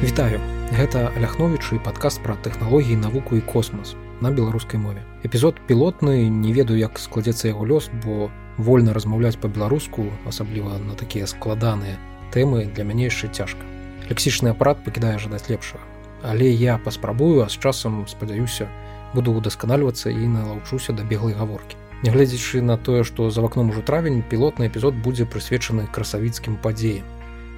Вітаю. 0.00 0.40
Гэта 0.72 1.12
ляхновічы 1.20 1.76
падкаст 1.84 2.22
пра 2.24 2.32
тэхналогіі 2.40 2.96
навуку 2.96 3.36
і 3.36 3.42
космас 3.44 3.92
на 4.24 4.30
беларускай 4.32 4.80
мове. 4.80 5.02
Эпізод 5.28 5.60
пілотны 5.68 6.24
не 6.24 6.54
ведаю 6.56 6.80
як 6.80 6.96
складзецца 6.96 7.52
яго 7.52 7.68
лёс 7.68 7.90
бо 8.00 8.30
вольна 8.56 8.94
размаўляць 8.96 9.36
па-беларуску 9.36 10.06
асабліва 10.24 10.78
на 10.80 10.96
такія 10.96 11.28
складаныя 11.28 12.00
тэмы 12.32 12.72
для 12.72 12.88
мяне 12.88 13.12
яшчэ 13.12 13.28
цяжка. 13.28 13.60
Лексічны 14.08 14.56
апарат 14.56 14.80
пакідае 14.88 15.20
жадаць 15.20 15.52
лепшага. 15.52 15.84
Але 16.24 16.48
я 16.48 16.78
паспрабую 16.80 17.44
а 17.44 17.50
з 17.52 17.60
часам 17.60 18.08
спадзяюся 18.08 18.72
буду 19.12 19.36
удасканальвацца 19.36 20.08
і 20.08 20.32
налаўчуся 20.32 20.96
да 20.96 21.04
беглай 21.04 21.36
гаворкі. 21.36 21.76
Нягледзячы 22.08 22.64
на 22.64 22.80
тое 22.80 23.04
што 23.04 23.28
за 23.28 23.44
вакном 23.44 23.68
ужо 23.68 23.84
травень 23.84 24.24
пілотны 24.24 24.72
эпізод 24.72 24.96
будзе 24.96 25.28
прысвечаны 25.28 25.92
красавіцкім 25.92 26.56
падзеям. 26.56 27.04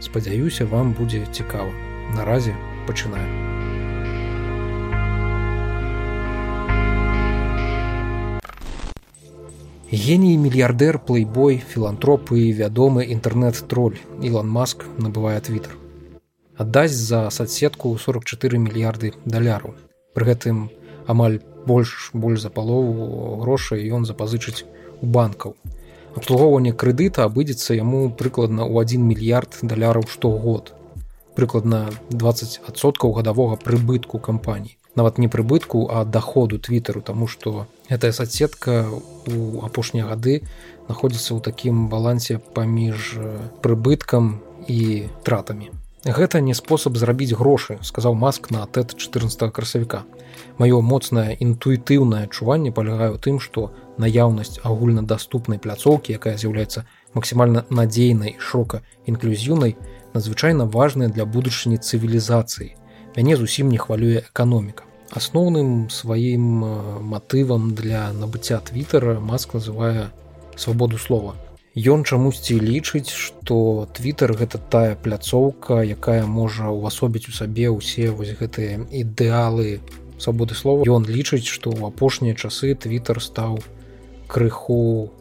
Спадзяюся 0.02 0.66
вам 0.66 0.90
будзе 0.98 1.22
цікава 1.30 1.70
наразе 2.14 2.54
пачынаем. 2.86 3.42
Геній 9.92 10.38
мільярдэр 10.40 10.98
плейбой 11.04 11.60
філантропы 11.60 12.48
і 12.48 12.52
вядомы 12.56 13.04
інтэрнэт-троль 13.12 14.00
Ілан 14.24 14.48
Маск 14.48 14.88
набывае 14.96 15.36
твиттер. 15.44 15.76
Аддасць 16.56 16.96
за 16.96 17.28
садсетку 17.28 17.92
44 18.00 18.56
мільярды 18.56 19.12
даляраў. 19.28 19.76
Пры 20.16 20.32
гэтым 20.32 20.72
амаль 21.04 21.44
больш 21.68 22.08
больш 22.16 22.40
за 22.40 22.48
палову 22.48 23.36
грошай 23.44 23.84
ён 23.92 24.08
запазычыць 24.08 24.64
у 25.02 25.06
банкаў. 25.06 25.60
Абслугоўванне 26.16 26.72
крэдыта 26.72 27.28
абыдзецца 27.28 27.76
яму 27.76 28.08
прыкладна 28.16 28.64
ў 28.64 28.96
1 28.96 29.04
мільярд 29.12 29.60
даляраў 29.60 30.08
штогод 30.08 30.72
прыкладна 31.34 31.88
20соткаў 32.10 33.12
гадавога 33.18 33.56
прыбытку 33.56 34.18
кампаній 34.18 34.76
нават 34.94 35.18
не 35.18 35.28
прыбытку 35.28 35.88
а 35.90 36.04
доходу 36.04 36.58
твиттеру 36.58 37.00
тому 37.00 37.26
что 37.26 37.66
гэтая 37.88 38.12
соцсетка 38.12 38.86
у 39.26 39.64
апошнія 39.64 40.06
гады 40.06 40.42
находится 40.88 41.34
ў 41.34 41.40
такім 41.40 41.88
балансе 41.88 42.38
паміж 42.38 43.16
прыбыткам 43.62 44.42
і 44.68 45.08
тратамі. 45.22 45.70
Гэта 46.02 46.40
не 46.42 46.54
спосаб 46.54 46.98
зрабіць 46.98 47.32
грошы 47.38 47.78
сказаў 47.82 48.14
маск 48.14 48.50
на 48.50 48.66
тэт 48.66 48.96
14 48.98 49.52
красавіка. 49.54 50.02
Маё 50.58 50.82
моцнае 50.82 51.36
інтуітыўнае 51.38 52.26
адчуванне 52.26 52.72
палягаю 52.72 53.16
тым 53.16 53.38
што 53.40 53.70
наяўнасць 53.96 54.58
агульнадаступнай 54.66 55.62
пляцоўкі 55.62 56.12
якая 56.18 56.36
з'яўляецца 56.36 56.84
максімальна 57.14 57.64
надзейнай 57.70 58.36
шока 58.38 58.82
інклюзіўнай 59.06 59.76
надзвычайна 60.14 60.64
важная 60.66 61.08
для 61.08 61.24
будучыні 61.24 61.78
цывілізацыі. 61.78 62.74
Мяне 63.16 63.36
зусім 63.36 63.68
не 63.68 63.78
хвалюе 63.78 64.24
эканоміка. 64.24 64.84
Асноўным 65.12 65.90
сваім 65.92 67.04
матывам 67.04 67.74
для 67.76 68.12
набыцця 68.12 68.60
твиттера 68.64 69.20
маск 69.20 69.54
называе 69.54 70.08
свабоду 70.56 70.96
слова. 70.96 71.36
Ён 71.72 72.04
чамусьці 72.04 72.60
лічыць, 72.60 73.08
што 73.08 73.88
твиттер 73.96 74.36
гэта 74.36 74.60
тая 74.60 74.96
пляцоўка, 74.96 75.80
якая 75.80 76.24
можа 76.28 76.68
ўвасобіць 76.68 77.28
у 77.28 77.32
сабе 77.32 77.72
ўсе 77.72 78.12
вось 78.12 78.36
гэтыя 78.36 78.84
ідэалы 78.92 79.80
свабоды 80.20 80.54
слова. 80.54 80.84
Ён 80.84 81.08
лічыць, 81.08 81.48
што 81.48 81.72
ў 81.72 81.88
апошнія 81.88 82.36
часы 82.36 82.76
твиттер 82.76 83.20
стаў 83.24 83.60
крыху 84.28 85.12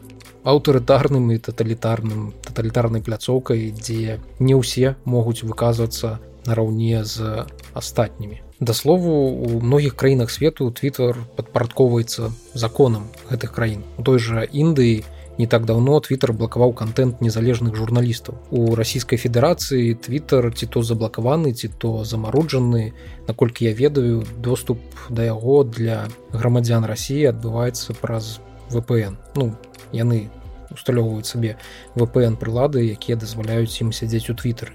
аўтарытарным 0.44 1.30
і 1.32 1.38
таталітарным 1.38 2.34
таталітарнай 2.42 3.02
пляцоўкай 3.02 3.70
дзе 3.70 4.18
не 4.38 4.54
ўсе 4.58 4.94
могуць 5.04 5.46
выказвацца 5.46 6.18
нараўне 6.46 7.04
з 7.04 7.46
астатнімі. 7.74 8.42
Да 8.60 8.74
слову 8.74 9.10
у 9.42 9.60
многіх 9.60 9.94
краінах 9.96 10.30
свету 10.30 10.70
twitter 10.70 11.14
падпарадковваецца 11.36 12.30
законам 12.54 13.10
гэтых 13.30 13.54
краін. 13.54 13.82
У 13.98 14.02
той 14.02 14.18
жа 14.18 14.42
індыі 14.42 15.02
не 15.38 15.46
так 15.46 15.64
давно 15.64 15.98
twitter 15.98 16.32
блакаваў 16.32 16.74
контент 16.74 17.22
незалежных 17.22 17.74
журналістаў. 17.74 18.38
У 18.50 18.74
расійскай 18.74 19.18
федэрацыі 19.18 19.98
twitter 19.98 20.50
ці 20.54 20.66
то 20.66 20.82
заблакаваны 20.82 21.54
ці 21.54 21.70
то 21.78 22.04
замароджаны. 22.04 22.92
Наколькі 23.26 23.64
я 23.64 23.74
ведаю 23.74 24.26
доступ 24.38 24.78
да 25.10 25.24
яго 25.24 25.64
для 25.64 26.06
грамадзян 26.32 26.84
россии 26.84 27.24
адбываецца 27.24 27.94
праз 27.94 28.38
VPN 28.70 29.16
ну 29.34 29.54
яны 29.92 30.28
усталёўваюць 30.72 31.28
сабе 31.28 31.56
VPN 31.96 32.36
прылады 32.40 32.84
якія 32.92 33.16
дазваляюць 33.16 33.80
ім 33.84 33.92
сядзець 33.92 34.28
у 34.32 34.34
твиттер 34.34 34.72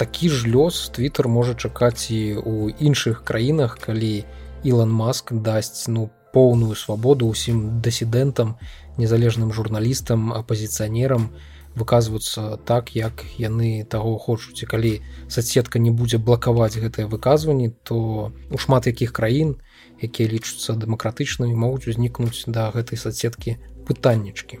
такі 0.00 0.30
ж 0.32 0.48
лёс 0.48 0.88
твиттер 0.94 1.28
можа 1.28 1.54
чакаць 1.54 2.10
і 2.10 2.40
у 2.40 2.70
іншых 2.70 3.24
краінах 3.24 3.76
калі 3.78 4.24
Ілан 4.62 4.90
маск 4.92 5.32
дасць 5.32 5.88
ну 5.88 6.10
поўную 6.32 6.76
свабоду 6.76 7.28
ўсім 7.32 7.80
дысідэнтам 7.84 8.56
незалежным 9.00 9.52
журналістам 9.56 10.32
апозіцыянерам 10.36 11.32
выказваюцца 11.74 12.58
так 12.66 12.94
як 12.94 13.24
яны 13.38 13.86
таго 13.88 14.18
хочуць. 14.18 14.62
І 14.62 14.66
калі 14.66 14.92
соцсетка 15.28 15.78
не 15.78 15.90
будзе 15.90 16.18
блакаваць 16.18 16.76
гэтыя 16.76 17.06
выказванні 17.06 17.72
то 17.84 18.32
у 18.50 18.58
шмат 18.58 18.86
якіх 18.86 19.12
краін 19.12 19.56
якія 20.02 20.28
лічацца 20.32 20.74
дэмакратычнымі 20.74 21.54
могуць 21.54 21.88
узнікнуць 21.92 22.44
да 22.46 22.70
гэтай 22.74 22.96
соцсеткі 22.96 23.56
пытаннічкі. 23.86 24.60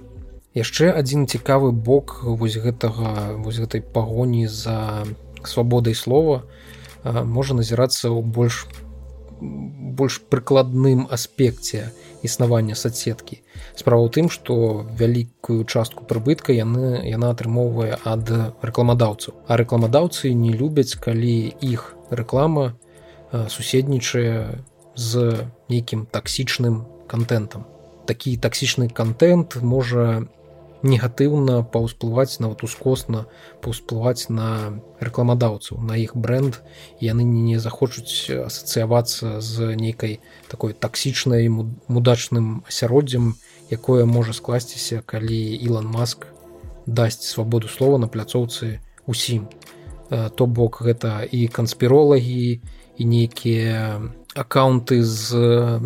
Яшчэ 0.54 0.90
адзін 0.90 1.26
цікавы 1.30 1.70
бок 1.70 2.20
вось 2.24 2.58
гэтага 2.58 3.38
вось 3.38 3.58
гэтай 3.62 3.80
пагоні 3.80 4.46
за 4.50 5.06
свабодай 5.46 5.94
слова 5.94 6.42
можа 7.04 7.54
назірацца 7.54 8.10
ў 8.10 8.20
больш 8.20 8.66
больш 9.40 10.20
прыкладным 10.28 11.06
аспекце 11.10 11.92
існавання 12.22 12.74
соцсеткі. 12.76 13.40
Справа 13.74 14.04
ў 14.04 14.12
тым 14.12 14.26
што 14.28 14.84
вялікую 14.98 15.64
частку 15.64 16.04
прыбытка 16.04 16.52
яны 16.52 17.00
яна 17.08 17.32
атрымоўвае 17.32 17.96
ад 18.04 18.28
рэкламадаўцаў. 18.60 19.46
А 19.48 19.56
рэкламадаўцы 19.56 20.34
не 20.34 20.52
любяць 20.52 20.98
калі 21.00 21.54
іх 21.64 21.96
рэклама 22.10 22.76
суседнічае 23.32 24.60
з 25.00 25.46
нейкім 25.72 26.06
таксічным 26.16 26.84
контентам 27.10 27.64
такі 28.10 28.36
таксічны 28.36 28.88
контент 29.00 29.56
можа 29.62 30.26
негатыўна 30.82 31.60
паўсплываць 31.74 32.40
нават 32.40 32.64
ускосна 32.64 33.26
паўсплываць 33.64 34.32
на 34.32 34.80
рэкламадаўцаў 35.04 35.80
на 35.84 35.96
іх 36.00 36.16
бренд 36.16 36.60
яны 37.04 37.24
не 37.28 37.60
захочуць 37.60 38.32
асацыявацца 38.48 39.40
з 39.44 39.72
нейкай 39.76 40.20
такой 40.48 40.76
таксічнай 40.86 41.48
мудачным 41.48 42.60
асяроддзям 42.68 43.34
якое 43.70 44.04
можа 44.04 44.36
скласціся 44.36 45.02
калі 45.06 45.40
Ілан 45.68 45.86
маск 45.86 46.26
дасць 46.86 47.22
свабоду 47.22 47.68
слова 47.68 47.98
на 47.98 48.08
пляцоўцы 48.08 48.80
усім. 49.06 49.48
То 50.10 50.46
бок 50.46 50.82
гэта 50.82 51.22
і 51.22 51.46
канспіролагі 51.46 52.60
і 52.98 53.04
нейкія 53.04 54.02
аккаунты 54.34 55.02
з 55.02 55.80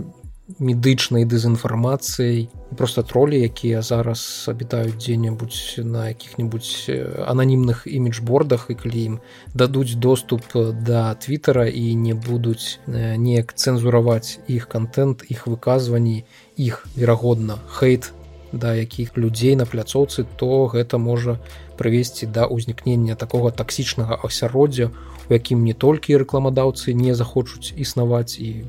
медычнай 0.59 1.25
дэзінфармацыяй 1.25 2.49
просто 2.77 3.03
тролі 3.03 3.41
якія 3.41 3.81
зараз 3.81 4.45
абітаюць 4.49 5.01
дзе-небудзь 5.01 5.81
на 5.81 6.13
якіх-небудзь 6.13 6.93
ананімных 7.25 7.89
іміджбордах 7.89 8.67
і 8.69 8.75
калі 8.75 9.01
ім 9.05 9.15
дадуць 9.55 9.97
доступ 9.97 10.45
да 10.85 11.15
твиттера 11.15 11.65
і 11.67 11.97
не 11.97 12.13
будуць 12.13 12.79
неяк 12.87 13.57
цэнзураваць 13.57 14.37
іх 14.47 14.69
контент 14.69 15.25
іх 15.33 15.49
выказванні 15.49 16.29
іх 16.61 16.85
верагодна 16.93 17.57
хейт 17.81 18.13
да 18.53 18.75
якіх 18.77 19.17
людзей 19.17 19.57
на 19.57 19.65
пляцоўцы 19.65 20.29
то 20.37 20.69
гэта 20.69 21.01
можа 21.01 21.41
прывесці 21.79 22.27
да 22.27 22.47
ўзнікнення 22.47 23.15
такога 23.15 23.51
таксічнага 23.51 24.21
асяроддзя 24.25 24.91
у 25.29 25.31
якім 25.33 25.65
не 25.65 25.75
толькі 25.75 26.21
рэкламадаўцы 26.21 26.95
не 26.95 27.15
захочуць 27.15 27.73
існаваць 27.77 28.39
і 28.39 28.65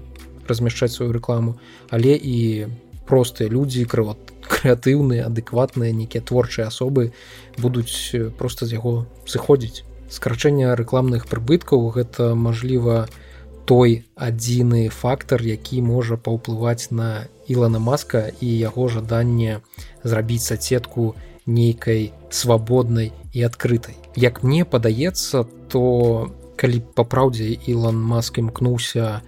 размяшчаць 0.48 0.94
сваю 0.94 1.12
рэкламу 1.16 1.58
але 1.90 2.16
і 2.16 2.68
простыя 3.06 3.50
людзі 3.50 3.86
крыват 3.86 4.18
крэатыўныя 4.46 5.26
адэкватныя 5.30 5.94
нейкія 5.94 6.22
творчыя 6.22 6.68
асобы 6.70 7.12
будуць 7.58 8.14
просто 8.38 8.66
з 8.66 8.78
яго 8.78 9.06
сыходзіць. 9.26 9.86
Скарачэнне 10.10 10.74
рэкламных 10.78 11.26
прыбыткаў 11.30 11.90
гэта 11.98 12.34
мажліва 12.38 13.08
той 13.66 14.06
адзіны 14.16 14.90
фактор 14.94 15.42
які 15.42 15.82
можа 15.82 16.18
паўплываць 16.18 16.94
на 16.94 17.26
ілана 17.50 17.82
маска 17.82 18.30
і 18.42 18.50
яго 18.50 18.88
жаданне 18.90 19.62
зрабіць 20.04 20.46
соцсетку 20.46 21.16
нейкай 21.46 22.14
свабоднай 22.30 23.12
і 23.34 23.46
адкрытай 23.48 23.96
як 24.16 24.44
мне 24.44 24.66
падаецца 24.66 25.46
то 25.70 26.32
калі 26.56 26.82
па 26.96 27.04
праўдзе 27.04 27.52
ілан 27.74 28.00
маск 28.00 28.40
імкнуўся 28.42 29.22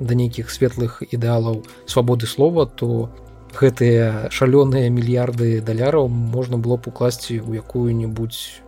да 0.00 0.12
нейкіх 0.14 0.50
светлых 0.50 1.02
ідэалаў 1.08 1.62
свабоды 1.86 2.26
слова 2.26 2.66
то 2.66 3.08
гэтыя 3.56 4.28
шалёныя 4.28 4.90
мільярды 4.92 5.60
даляраў 5.64 6.08
можна 6.08 6.58
было 6.58 6.76
б 6.76 6.92
укласці 6.92 7.40
ў 7.40 7.64
якую-небудзь 7.64 8.60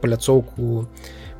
паляцоўку 0.00 0.86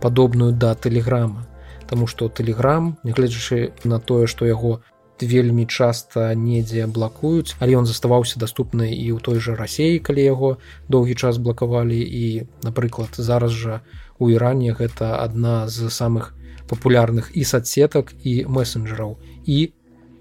падобную 0.00 0.52
да 0.52 0.74
тэлеграма. 0.74 1.46
Таму 1.88 2.06
што 2.10 2.28
тэлеграм 2.28 2.96
нягледзячы 3.06 3.72
на 3.84 3.98
тое 3.98 4.26
што 4.26 4.46
яго 4.46 4.80
вельмі 5.22 5.66
часта 5.66 6.34
недзе 6.34 6.86
блакуюць 6.86 7.56
але 7.58 7.76
ён 7.76 7.86
заставаўся 7.86 8.40
даступны 8.40 8.90
і 8.92 9.16
ў 9.16 9.18
той 9.20 9.40
жа 9.40 9.56
рассеі 9.56 10.00
калі 10.00 10.22
яго 10.24 10.50
доўгі 10.88 11.14
час 11.14 11.38
блакавалі. 11.38 12.00
І 12.00 12.48
напрыклад 12.62 13.16
зараз 13.16 13.52
жа 13.52 13.80
у 14.18 14.30
іране 14.30 14.72
гэта 14.72 15.20
адна 15.20 15.68
з 15.68 15.88
самых 15.92 16.32
папулярных 16.68 17.30
і 17.34 17.44
соцсетак 17.44 18.12
і 18.24 18.44
месенджераў 18.48 19.16
і 19.46 19.72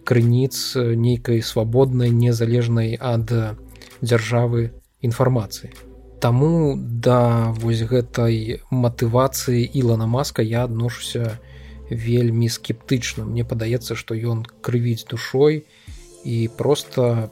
крыніц 0.05 0.77
нейкай 0.77 1.41
свабоднай 1.41 2.13
незалежнай 2.13 2.93
ад 3.01 3.57
дзяржавы 4.01 4.71
інфармацыі. 5.01 5.73
Таму 6.21 6.77
да 6.77 7.53
вось 7.61 7.83
гэтай 7.85 8.61
матывацыі 8.71 9.65
ілана 9.65 10.07
маска 10.07 10.41
я 10.41 10.63
адношуся 10.63 11.37
вельмі 11.89 12.49
скептычна. 12.49 13.25
Мне 13.25 13.43
падаецца 13.43 13.95
што 13.95 14.15
ён 14.15 14.45
крывіць 14.61 15.05
душой 15.09 15.65
і 16.25 16.49
просто 16.57 17.31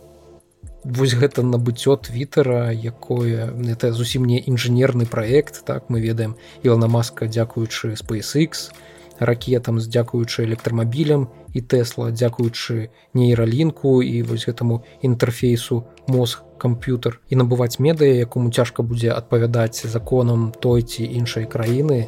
вось 0.83 1.15
гэта 1.15 1.43
набыццё 1.43 1.97
твиттера 1.97 2.71
якое 2.71 3.51
это 3.71 3.91
зусім 3.91 4.25
не 4.25 4.39
інжынерны 4.39 5.05
проект 5.05 5.65
так? 5.65 5.89
Мы 5.89 6.01
ведаем 6.01 6.35
ілана 6.63 6.87
маска 6.87 7.27
дзякуючы 7.27 7.95
spacex 7.95 8.71
ракетам 9.19 9.79
дзякуючы 9.79 10.43
электрамабілям 10.43 11.29
і 11.53 11.61
тэсла 11.61 12.11
дзякуючы 12.11 12.89
нейралінку 13.13 14.01
і 14.01 14.21
вось 14.23 14.45
гэтаму 14.47 14.83
інтэрфейсу 15.01 15.85
мозг 16.07 16.43
камп'ютер 16.63 17.19
і 17.29 17.39
набываць 17.43 17.83
медыя 17.83 18.15
якому 18.23 18.51
цяжка 18.51 18.87
будзе 18.87 19.11
адпавядаць 19.11 19.83
законам 19.83 20.51
той 20.65 20.87
ці 20.87 21.03
іншай 21.03 21.45
краіны 21.45 22.07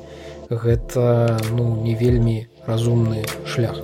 гэта 0.50 1.38
ну 1.52 1.75
не 1.84 1.96
вельмі 2.00 2.48
разумны 2.66 3.25
шлях. 3.46 3.84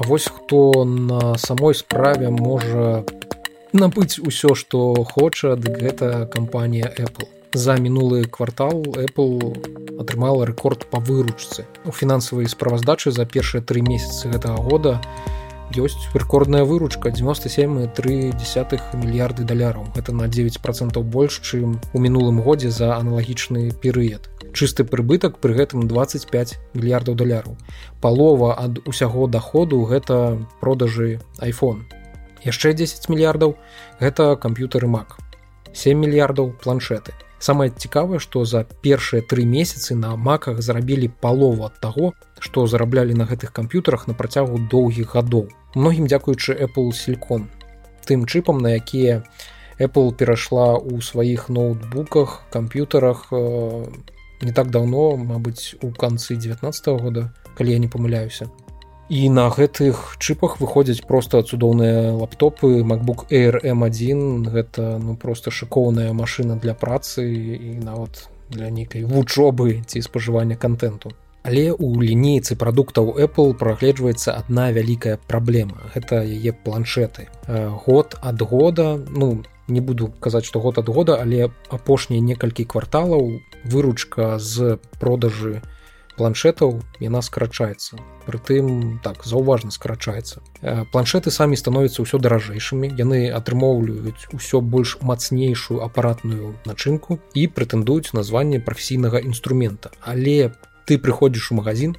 А 0.00 0.06
вось 0.06 0.24
хто 0.24 0.84
на 0.84 1.36
самой 1.36 1.74
справе 1.74 2.30
можа 2.30 3.04
набыць 3.72 4.16
усё 4.18 4.54
што 4.54 5.04
хоча 5.04 5.56
дык 5.56 5.76
гэта 5.76 6.26
кампанія 6.26 6.88
Apple. 6.96 7.28
За 7.52 7.76
мінулы 7.76 8.24
квартал 8.24 8.82
Apple 8.96 10.00
атрымала 10.00 10.46
рэкорд 10.46 10.86
па 10.90 10.98
выручцы. 10.98 11.66
У 11.84 11.92
фінансавай 11.92 12.48
справаздачы 12.48 13.10
за 13.10 13.26
першыя 13.26 13.62
тры 13.62 13.82
месяцы 13.82 14.32
гэтага 14.32 14.62
года 14.62 15.00
ёсць 15.76 16.10
рэкордная 16.14 16.64
выручка. 16.64 17.10
97,3 17.10 18.96
мільярды 18.96 19.44
даляраў 19.44 19.86
это 19.96 20.12
на 20.12 20.28
9 20.28 20.60
процентаў 20.60 21.02
больш 21.02 21.40
чым 21.40 21.80
у 21.92 21.98
мінулым 21.98 22.40
годзе 22.40 22.70
за 22.70 22.96
аналагічны 22.96 23.70
перыяд 23.70 24.30
чысты 24.52 24.84
прыбытак 24.84 25.38
пры 25.38 25.54
гэтым 25.54 25.86
25 25.86 26.58
мільярдаў 26.74 27.14
даляраў 27.14 27.56
палова 28.00 28.54
ад 28.58 28.82
усяго 28.86 29.26
доходу 29.26 29.82
гэта 29.84 30.38
продажы 30.60 31.20
iphone. 31.38 31.86
Яшчэ 32.44 32.72
10 32.74 33.08
мільярдаў 33.12 33.56
гэта 34.00 34.36
камп'ютары 34.36 34.88
mac. 34.88 35.18
7 35.72 35.98
мільярдаў 35.98 36.54
планшеты 36.62 37.14
самае 37.40 37.70
цікавае 37.72 38.20
што 38.20 38.44
за 38.44 38.62
першыя 38.84 39.24
тры 39.24 39.44
месяцы 39.48 39.96
на 39.96 40.14
маках 40.16 40.60
зарабілі 40.60 41.08
палову 41.24 41.64
ад 41.66 41.80
таго 41.80 42.12
што 42.38 42.66
зараблялі 42.68 43.16
на 43.16 43.24
гэтых 43.24 43.52
камп'ютарах 43.56 44.06
на 44.08 44.14
працягу 44.14 44.60
доўгіх 44.70 45.16
гадоў. 45.16 45.48
Многім 45.74 46.06
дзякуючы 46.06 46.54
Apple 46.54 46.92
силикон 46.92 47.48
тым 48.06 48.26
чыпам 48.26 48.60
на 48.60 48.76
якія 48.76 49.24
Apple 49.80 50.12
перайшла 50.12 50.76
ў 50.76 51.00
сваіх 51.00 51.48
ноутбуках 51.48 52.44
камп'ютарах 52.52 53.32
э, 53.32 53.88
не 54.42 54.52
так 54.52 54.70
давно 54.70 55.16
Мабыць 55.16 55.76
у 55.80 55.90
канцы 55.90 56.36
19 56.36 56.88
-го 56.88 56.98
года 56.98 57.32
калі 57.56 57.72
я 57.72 57.78
не 57.78 57.88
памыляюся 57.88 58.50
і 59.10 59.28
на 59.28 59.50
гэтых 59.50 60.16
чыпах 60.22 60.60
выходзяць 60.62 61.02
просто 61.02 61.42
цудоўныя 61.42 62.14
лаптопы 62.14 62.86
macbook 62.86 63.26
air 63.34 63.58
m1 63.58 64.46
гэта 64.46 65.02
ну 65.02 65.16
просто 65.16 65.50
шыкоўная 65.50 66.12
машина 66.14 66.54
для 66.54 66.74
працы 66.74 67.26
і 67.26 67.82
нават 67.82 68.30
для 68.54 68.70
нейкай 68.70 69.02
вучобы 69.02 69.82
ці 69.86 70.02
спажывання 70.06 70.54
контенту 70.54 71.10
Але 71.42 71.72
ў 71.72 72.04
лінейцы 72.04 72.54
прадуктаў 72.54 73.16
Apple 73.16 73.56
прагледжваецца 73.56 74.36
адна 74.36 74.68
вялікая 74.76 75.16
праблема. 75.16 75.88
Гэта 75.94 76.20
яе 76.20 76.52
планшеты. 76.52 77.32
Год 77.48 78.16
ад 78.20 78.42
года 78.44 79.00
ну 79.08 79.40
не 79.66 79.80
буду 79.80 80.12
казаць, 80.20 80.44
што 80.44 80.60
год 80.60 80.78
ад 80.78 80.88
года, 80.92 81.16
але 81.16 81.48
апошнія 81.70 82.20
некалькі 82.20 82.68
кварталаў 82.68 83.40
выручка 83.64 84.36
з 84.38 84.76
продажы 85.00 85.62
планшетаў 86.20 86.84
яна 87.00 87.24
скарачаецца. 87.24 87.96
Прытым 88.28 89.00
так 89.00 89.24
заўважна 89.24 89.72
скарачаецца. 89.72 90.44
Планшеты 90.92 91.32
самі 91.32 91.56
становяцца 91.56 92.04
ўсё 92.04 92.20
даражэйшымі. 92.20 92.92
Яны 93.00 93.32
атрымоўваюць 93.32 94.28
усё 94.36 94.60
больш 94.60 95.00
мацнейшую 95.00 95.80
апаратную 95.80 96.52
начынку 96.68 97.16
і 97.32 97.48
прэтэндуюць 97.48 98.12
названне 98.12 98.60
прафесійнага 98.60 99.24
інструмента. 99.24 99.88
Але 100.04 100.52
ты 100.84 101.00
прыходзіш 101.00 101.52
у 101.52 101.58
магазин 101.62 101.96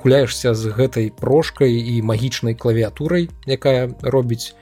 гуляешься 0.00 0.54
з 0.54 0.72
гэтай 0.72 1.12
прошкай 1.12 1.76
і 1.76 2.00
магічнай 2.02 2.54
клавіатурай 2.54 3.28
якая 3.44 3.92
робіць 4.00 4.54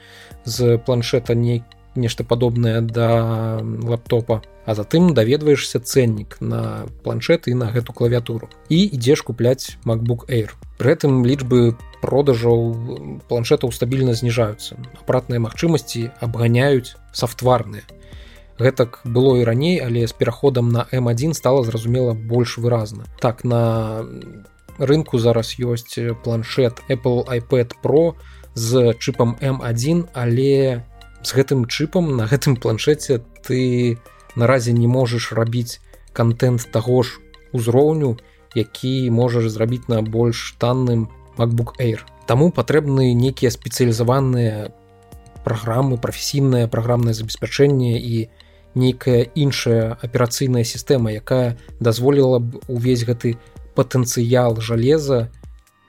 з 0.45 0.79
планшета 0.83 1.35
не 1.35 1.63
нешта 1.97 2.25
падобнае 2.25 2.81
да 2.81 3.61
лаптопа 3.63 4.43
а 4.67 4.75
затым 4.75 5.15
даведваешься 5.15 5.79
ценнік 5.79 6.37
на 6.41 6.87
планшет 7.05 7.47
і 7.47 7.55
на 7.55 7.71
гэту 7.71 7.95
клавіатуру. 7.95 8.51
І 8.69 8.83
ідзеш 8.99 9.23
купляць 9.23 9.79
macbook 9.87 10.27
air. 10.27 10.51
При 10.77 10.91
гэтым 10.91 11.23
лічбы 11.23 11.79
продажаў 12.03 13.23
планшетаў 13.31 13.71
стабільна 13.71 14.19
зніжаюцца. 14.19 14.75
Апаратныя 14.99 15.39
магчымасці 15.39 16.11
абганяюць 16.21 16.99
софтварныя 17.15 17.87
гэтак 18.59 19.01
было 19.05 19.37
і 19.37 19.45
раней 19.45 19.79
але 19.81 20.07
з 20.07 20.13
пераходам 20.13 20.69
на 20.69 20.87
m1 20.93 21.35
стала 21.35 21.63
зразумела 21.63 22.13
больш 22.13 22.59
выразна. 22.59 23.05
Так 23.21 23.45
на 23.45 24.05
рынку 24.79 25.19
зараз 25.19 25.57
ёсць 25.61 25.99
планшет 26.25 26.83
apple 26.89 27.25
iPad 27.29 27.77
pro 27.83 28.15
з 28.55 28.97
чыпам 28.99 29.37
m1 29.41 30.09
але 30.13 30.85
з 31.27 31.35
гэтым 31.35 31.67
чыпам 31.67 32.15
на 32.15 32.31
гэтым 32.31 32.55
планшеце 32.55 33.19
ты 33.43 33.99
наразе 34.39 34.71
не 34.73 34.87
можаш 34.87 35.33
рабіць 35.35 35.83
контент 36.15 36.71
таго 36.71 37.03
ж 37.03 37.19
узроўню 37.51 38.17
які 38.57 39.11
можаш 39.11 39.51
зрабіць 39.53 39.89
на 39.89 40.01
больш 40.03 40.55
танным 40.59 41.09
macbook 41.37 41.77
air. 41.79 42.01
Таму 42.27 42.51
патрэбны 42.51 43.13
нейкія 43.13 43.51
спецыялізаваныя 43.53 44.73
праграмы 45.45 45.99
прафесійнае 46.01 46.67
праграмнае 46.67 47.15
забеспячэнне 47.15 48.01
і 48.01 48.29
нейкая 48.75 49.29
іншая 49.35 49.99
аперацыйная 50.01 50.65
сістэма 50.65 51.13
якая 51.13 51.59
дазволіла 51.81 52.41
б 52.41 52.65
увесь 52.67 53.05
гэты 53.05 53.37
патэнцыял 53.77 54.57
жалеза 54.61 55.29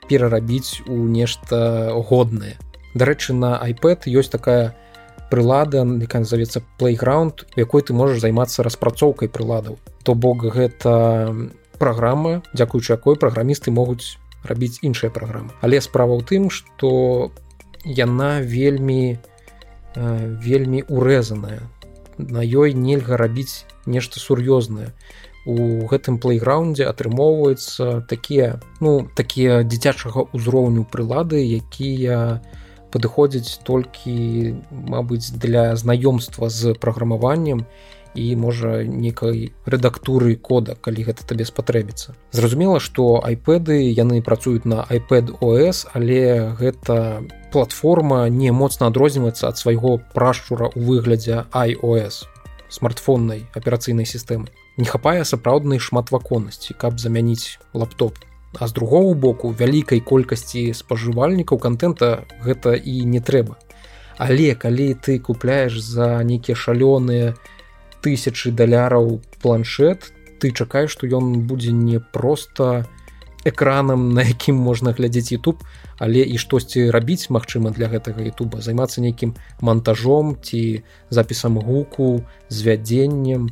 перарабіць 0.08 0.84
у 0.86 1.08
нешта 1.08 1.90
годнае. 1.94 2.60
Дарэчы 2.94 3.32
на 3.32 3.56
iPad 3.64 4.04
ёсць 4.06 4.32
такая 4.32 4.76
прылада 5.30 5.84
якая 5.84 6.24
назовецца 6.24 6.62
playground 6.78 7.46
якой 7.56 7.82
ты 7.82 7.92
можаш 7.92 8.20
займацца 8.20 8.62
распрацоўкай 8.62 9.28
прыладаў. 9.28 9.78
То 10.04 10.14
бок 10.14 10.44
гэта 10.44 11.34
праграма 11.78 12.42
дзякуючы 12.52 12.92
якой 12.92 13.16
праграмісты 13.16 13.70
могуць 13.70 14.18
рабіць 14.44 14.80
іншыя 14.82 15.10
праграмы. 15.10 15.52
Але 15.60 15.80
справа 15.80 16.18
ў 16.18 16.22
тым 16.24 16.50
что 16.50 17.30
яна 17.84 18.40
вельмі 18.40 19.18
вельмі 19.94 20.84
урэзаная. 20.88 21.62
На 22.18 22.42
ёй 22.42 22.74
нельга 22.74 23.16
рабіць 23.16 23.64
нешта 23.86 24.20
сур'ёзнае. 24.20 24.92
У 25.48 25.86
гэтым 25.88 26.18
плейграундзе 26.20 26.84
атрымоўваюцца 26.84 28.04
такія 28.08 28.60
ну 28.80 29.08
такія 29.14 29.62
дзіцячага 29.64 30.28
ўзроўню 30.34 30.84
прылады 30.84 31.40
якія 31.40 32.42
падыходзяць 32.90 33.60
толькі 33.64 34.56
мабыць 34.70 35.30
для 35.32 35.76
знаёмства 35.76 36.48
з 36.48 36.74
праграмаваннем 36.74 37.64
і 38.14 38.36
можа 38.36 38.82
некай 38.84 39.52
рэдактуры 39.66 40.34
кода 40.36 40.74
калі 40.80 41.04
гэта 41.06 41.26
табе 41.28 41.44
спатрэбіцца. 41.44 42.16
Зразумела 42.32 42.80
што 42.80 43.20
айпэды 43.22 43.78
яны 43.92 44.22
працуюць 44.22 44.64
на 44.64 44.84
iPad 44.88 45.36
ОС 45.40 45.86
але 45.92 46.54
гэта 46.58 47.22
платформа 47.52 48.28
не 48.28 48.50
моцна 48.52 48.88
адрозніваецца 48.88 49.48
ад 49.48 49.60
свайго 49.60 49.98
прашчура 50.14 50.72
ў 50.72 50.80
выглядзе 50.88 51.44
iOS 51.52 52.24
смартфоннай 52.68 53.46
аперацыйнай 53.56 54.04
сістэмы. 54.04 54.52
Не 54.76 54.84
хапае 54.84 55.24
сапраўднай 55.24 55.80
шматваконнасці 55.82 56.74
каб 56.74 57.00
замяніць 57.00 57.58
лаптоп 57.72 58.18
а 58.58 58.66
з 58.66 58.72
другого 58.72 59.14
боку 59.14 59.52
вялікай 59.52 60.00
колькасці 60.00 60.72
спажывальнікаў 60.72 61.58
контента 61.58 62.24
гэта 62.44 62.74
і 62.74 63.04
не 63.04 63.20
трэба. 63.20 63.58
Але 64.18 64.54
калі 64.54 64.94
ты 64.94 65.18
купляеш 65.18 65.78
за 65.78 66.22
нейкія 66.24 66.56
шалёныя 66.56 67.36
тысячи 68.00 68.50
даляраў 68.50 69.20
планшет 69.42 70.12
ты 70.38 70.50
чакаеш 70.50 70.94
што 70.94 71.06
ён 71.06 71.46
будзе 71.46 71.72
не 71.72 72.00
просто 72.00 72.86
экранам 73.44 74.14
на 74.14 74.22
якім 74.22 74.56
можна 74.56 74.92
глядзець 74.92 75.32
YouTube 75.32 75.62
але 75.98 76.22
і 76.22 76.38
штосьці 76.38 76.90
рабіць 76.90 77.30
магчыма 77.30 77.70
для 77.74 77.90
гэтага 77.90 78.22
Ютуба 78.22 78.62
займацца 78.62 79.02
нейкім 79.02 79.34
монтажом 79.60 80.38
ці 80.42 80.82
запісам 81.10 81.58
гуку 81.58 82.22
звядзеннем. 82.48 83.50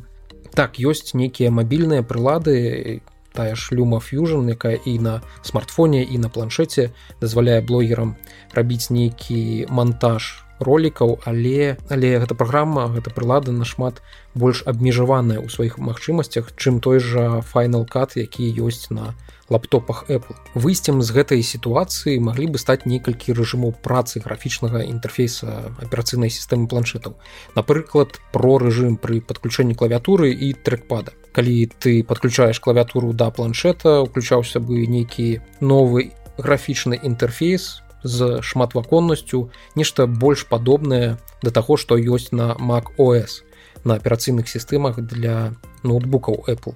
Так 0.55 0.79
ёсць 0.79 1.13
нейкія 1.13 1.51
мабільныя 1.51 2.03
прылады 2.07 3.03
тая 3.37 3.53
ж 3.53 3.77
люма 3.77 4.01
фьюжн 4.01 4.49
якая 4.57 4.81
і 4.81 4.97
на 4.99 5.21
смартфоне 5.45 6.01
і 6.03 6.17
на 6.17 6.29
планшеце 6.33 6.89
дазваляе 7.21 7.61
блогерам 7.61 8.17
рабіць 8.57 8.89
нейкі 8.89 9.69
монтаж 9.69 10.47
ролікаў 10.59 11.19
але 11.25 11.77
але 11.89 12.17
гэта 12.17 12.33
праграма 12.33 12.89
гэта 12.93 13.13
прылада 13.13 13.53
нашмат 13.53 14.01
больш 14.33 14.63
абмежаваная 14.65 15.37
ў 15.37 15.49
сваіх 15.53 15.77
магчымасцях 15.77 16.49
чым 16.57 16.81
той 16.81 16.99
жа 16.99 17.41
файнал 17.41 17.85
кат 17.85 18.17
які 18.17 18.49
ёсць 18.57 18.89
на 18.89 19.13
лаптопах 19.49 20.09
Apple. 20.09 20.35
Выйсцем 20.55 20.99
з 21.01 21.13
гэтай 21.15 21.39
сітуацыі 21.39 22.19
маглі 22.19 22.51
бы 22.51 22.57
стаць 22.59 22.83
некалькі 22.83 23.31
рэжымаў 23.37 23.77
працы 23.79 24.19
графічнага 24.19 24.83
інтэрфейса 24.83 25.71
аперацыйнай 25.79 26.33
сістэмы 26.33 26.67
планшетаў 26.67 27.15
напрыклад 27.55 28.19
про 28.33 28.57
рэжым 28.57 28.97
пры 28.97 29.21
падключэнні 29.21 29.77
клавіатуры 29.77 30.33
і 30.33 30.51
трекпада 30.57 31.15
калі 31.37 31.69
ты 31.77 32.01
подключаешь 32.01 32.59
клавіатуру 32.59 33.13
да 33.13 33.29
планшета 33.29 34.01
уключаўся 34.01 34.57
бы 34.59 34.89
нейкі 34.89 35.37
новы 35.61 36.09
графічны 36.41 36.97
інтэрфейс 36.97 37.85
з 38.01 38.41
шматваконнасцю 38.41 39.51
нешта 39.75 40.07
больш 40.07 40.49
падобнае 40.49 41.17
да 41.45 41.51
таго 41.53 41.77
што 41.77 41.93
ёсць 41.93 42.33
на 42.33 42.57
mac 42.57 42.89
os 42.97 43.43
на 43.85 44.01
аперацыйных 44.01 44.49
сістэмах 44.49 44.97
для 45.05 45.53
ноутбукаў 45.83 46.49
apple. 46.49 46.73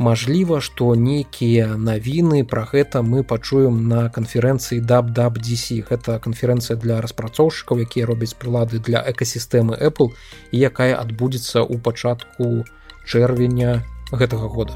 Мажліва 0.00 0.58
што 0.64 0.94
нейкія 0.96 1.76
навіны 1.76 2.42
пра 2.42 2.64
гэта 2.66 3.02
мы 3.06 3.22
пачуем 3.22 3.86
на 3.92 4.08
канферэнцыі 4.08 4.80
dubdabdc 4.80 5.86
гэта 5.86 6.18
канферэнцыя 6.18 6.74
для 6.74 6.98
распрацоўшчыкаў 7.04 7.86
якія 7.86 8.10
робяць 8.10 8.34
прылады 8.34 8.82
для 8.82 9.06
экасістэмы 9.06 9.78
apple 9.78 10.10
і 10.50 10.66
якая 10.66 10.98
адбудзецца 10.98 11.62
ў 11.62 11.78
пачатку 11.78 12.64
чэрвеня 13.04 13.84
гэтага 14.12 14.48
года. 14.48 14.74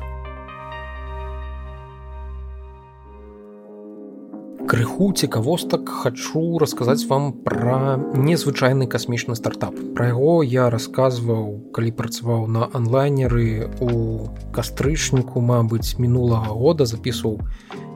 Крыху 4.65 5.13
цікавостак 5.13 5.89
хачу 5.89 6.59
расказаць 6.59 7.07
вам 7.07 7.33
пра 7.45 8.01
незвычайны 8.17 8.89
касмічны 8.89 9.37
стартап. 9.37 9.77
Пра 9.95 10.11
яго 10.11 10.43
я 10.43 10.71
расказваў 10.73 11.71
калі 11.77 11.93
працаваў 11.93 12.47
на 12.49 12.71
онлайнеры 12.73 13.71
у 13.81 14.29
кастрычніку 14.57 15.41
Мабыць 15.41 16.01
мінулага 16.01 16.57
года 16.57 16.87
запісваў 16.87 17.39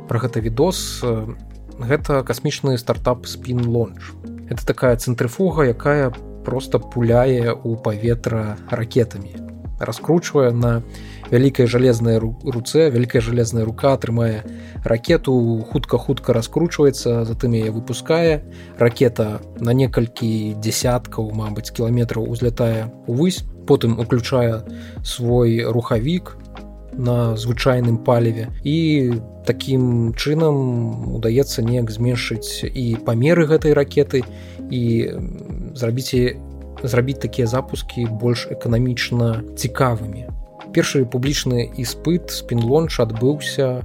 пра 0.08 0.20
гэта 0.20 0.44
відос. 0.44 1.02
Гэта 1.78 2.22
касмічны 2.22 2.76
стартап 2.78 3.26
спин 3.26 3.64
лонч 3.64 4.14
это 4.50 4.66
такая 4.66 4.96
цэнтрыфуга 4.96 5.64
якая 5.64 6.10
просто 6.44 6.78
пуляе 6.78 7.52
у 7.52 7.76
паветра 7.76 8.56
ракетамі 8.70 9.34
раскручвае 9.78 10.52
на 10.52 10.82
вялікая 11.30 11.66
жалезная 11.66 12.18
руцэ 12.20 12.88
вялікая 12.90 13.20
жалезная 13.20 13.64
рука 13.64 13.92
атрымае 13.98 14.42
ракету 14.84 15.34
хутка-хутка 15.70 16.32
раскручваецца 16.32 17.24
затым 17.28 17.52
яе 17.58 17.70
выпускае 17.70 18.42
ракета 18.78 19.40
на 19.60 19.72
некалькі 19.72 20.54
десяткаў 20.56 21.30
Мабыць 21.32 21.70
кіламетраў 21.70 22.28
узлятае 22.30 22.88
увысь 23.06 23.44
потым 23.68 23.98
уключае 24.00 24.64
свой 25.04 25.62
рухавік 25.64 26.36
на 26.96 27.36
звычайным 27.36 27.98
паліве 28.02 28.48
і 28.64 29.12
такім 29.46 30.14
чынам 30.16 31.14
удаецца 31.14 31.62
неяк 31.62 31.92
зменшыць 31.92 32.64
і 32.64 32.96
памеры 33.04 33.46
гэтай 33.46 33.76
ракеты 33.76 34.24
і 34.70 34.82
зрабіце 35.74 36.40
зрабіць 36.82 37.18
такія 37.22 37.46
запускі 37.46 38.06
больш 38.06 38.46
эканамічна 38.50 39.42
цікавымі. 39.56 40.37
Першы 40.72 41.04
публічны 41.04 41.70
іспыт 41.76 42.30
спін-лонч 42.30 43.00
адбыўся 43.00 43.82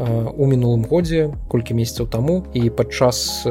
у 0.00 0.46
мінулым 0.46 0.86
годзе 0.88 1.34
колькі 1.52 1.74
месяцаў 1.76 2.08
таму 2.08 2.44
і 2.54 2.70
падчас 2.70 3.44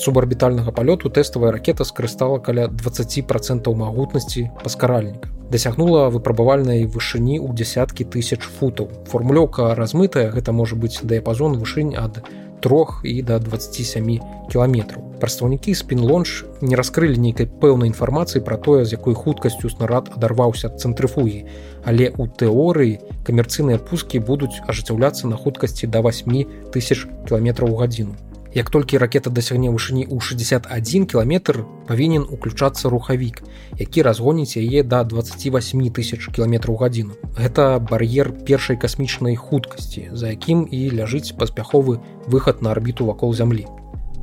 субарбітальнага 0.00 0.72
палёту 0.72 1.10
тэставая 1.10 1.52
ракета 1.52 1.84
скарыстала 1.84 2.38
каля 2.38 2.68
20 2.68 3.26
процентаў 3.26 3.74
магутнасці 3.76 4.48
паскаральніка. 4.64 5.28
Дасягнула 5.50 6.08
выпрабавальнай 6.14 6.86
вышыні 6.86 7.42
ў 7.42 7.52
дзясяткі 7.52 8.06
тысяч 8.06 8.40
футаў. 8.40 8.88
Формулёўка 9.10 9.74
размытая 9.74 10.30
гэта 10.30 10.52
можа 10.54 10.78
быць 10.78 11.02
дыяпазон 11.02 11.58
вышынь 11.58 11.98
ад 11.98 12.22
трох 12.60 13.00
і 13.04 13.22
да 13.22 13.38
27 13.38 14.20
кіламетраў. 14.52 15.02
Прадстаўнікі 15.20 15.74
спін-лонч 15.76 16.44
не 16.64 16.76
раскрылі 16.80 17.20
нейкай 17.20 17.44
пэўнай 17.44 17.92
інфармацыі 17.92 18.40
пра 18.40 18.56
тое, 18.56 18.84
з 18.88 18.96
якой 18.96 19.14
хуткасцю 19.14 19.68
снарад 19.68 20.08
адарваўся 20.16 20.72
ад 20.72 20.80
цэнтрыфугі, 20.80 21.44
але 21.84 22.08
ў 22.08 22.24
тэорыі 22.40 23.00
камерцыйныя 23.28 23.76
пускі 23.76 24.24
будуць 24.24 24.64
ажыццяўляцца 24.64 25.28
на 25.28 25.36
хуткасці 25.36 25.92
да 25.92 26.00
8 26.00 26.72
тысяч 26.72 27.04
кіламетраў 27.28 27.76
у 27.76 27.80
гадзіну. 27.84 28.16
Як 28.54 28.70
толькі 28.70 28.98
ракета 28.98 29.30
дасягне 29.30 29.70
вышыні 29.70 30.02
ў 30.10 30.18
61 30.18 31.06
кіламетр 31.06 31.62
павінен 31.86 32.26
уключацца 32.26 32.90
рухавік, 32.90 33.42
які 33.78 34.02
разгоніць 34.02 34.58
яе 34.58 34.82
да 34.82 35.04
28 35.06 35.86
тысяч 35.94 36.26
кіламетраў 36.34 36.82
гадзіну. 36.82 37.14
Гэта 37.38 37.78
бар'ер 37.78 38.34
першай 38.42 38.74
касмічнай 38.74 39.38
хуткасці, 39.38 40.10
за 40.10 40.34
якім 40.34 40.66
і 40.66 40.90
ляжыць 40.90 41.30
паспяховы 41.38 42.02
выхад 42.26 42.58
на 42.58 42.74
арбіту 42.74 43.06
вакол 43.06 43.34
зямлі. 43.38 43.70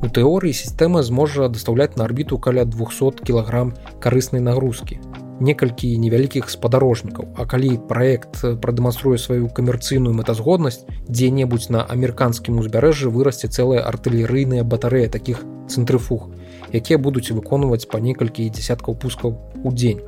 У 0.04 0.12
тэорыі 0.12 0.52
сістэма 0.52 1.00
зможа 1.02 1.48
дастаўляць 1.48 1.96
на 1.96 2.04
арбіту 2.04 2.36
каля 2.36 2.68
200 2.68 3.24
кілаграм 3.24 3.72
карыснай 3.96 4.44
нагрузкі 4.44 5.00
некалькі 5.40 5.96
невялікіх 5.98 6.50
спадарожнікаў. 6.50 7.34
А 7.36 7.46
калі 7.46 7.78
праект 7.88 8.42
прадэманструе 8.62 9.18
сваю 9.18 9.48
камерцыйную 9.48 10.14
мэтазгоднасць 10.14 10.84
дзе-небудзь 11.08 11.70
на 11.70 11.84
амерыканскім 11.84 12.58
узбярэжжы 12.58 13.08
вырасце 13.10 13.48
цэлыя 13.48 13.86
артылерыйныя 13.86 14.64
батарэі 14.64 15.08
такіх 15.08 15.44
цэнтрыфуг 15.68 16.30
якія 16.72 16.98
будуць 16.98 17.30
выконваць 17.32 17.88
па 17.88 18.00
некалькі 18.00 18.48
десяткаў 18.50 18.96
пускаў 19.00 19.36
у 19.64 19.72
дзень. 19.72 20.00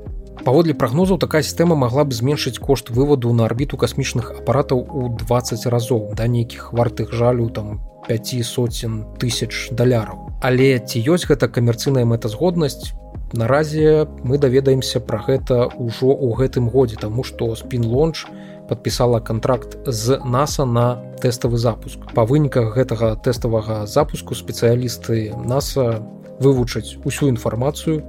Паводле 0.45 0.73
прагнозаў 0.73 1.19
такая 1.21 1.43
сістэма 1.45 1.77
магла 1.77 2.05
б 2.05 2.17
зменшыць 2.17 2.59
кошт 2.59 2.89
вываду 2.89 3.33
на 3.37 3.45
арбіту 3.45 3.77
касмічных 3.77 4.33
апаратаў 4.41 4.81
у 4.81 5.09
20 5.21 5.67
разоў 5.67 6.13
да 6.17 6.27
нейкіх 6.27 6.73
вартых 6.73 7.13
жалю 7.13 7.51
там 7.51 7.81
5 8.09 8.41
соцен 8.45 9.05
тысяч 9.21 9.69
даляраў. 9.71 10.33
Але 10.41 10.81
ці 10.81 11.05
ёсць 11.05 11.29
гэта 11.29 11.49
камерцыйная 11.49 12.09
мэтазгоднасць 12.09 12.97
наразе 13.33 14.07
мы 14.23 14.39
даведаемся 14.39 15.01
пра 15.01 15.23
гэта 15.27 15.69
ўжо 15.71 16.11
ў 16.15 16.35
гэтым 16.41 16.69
годзе 16.71 16.97
таму 17.01 17.23
што 17.23 17.55
спин-лонч 17.55 18.27
подпісала 18.71 19.21
контракт 19.21 19.77
з 19.87 20.19
наса 20.25 20.65
на 20.65 21.03
тэставы 21.19 21.59
запуск. 21.59 21.99
Па 22.15 22.25
выніках 22.25 22.77
гэтага 22.79 23.19
тэставага 23.19 23.87
запуску 23.87 24.39
спецыялісты 24.39 25.35
наса 25.35 26.03
вывучаць 26.41 26.97
усю 27.05 27.29
інфармацыю 27.29 28.03